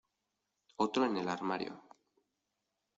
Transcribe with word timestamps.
Otro 0.77 1.05
en 1.05 1.15
el 1.17 1.29
armario. 1.29 1.79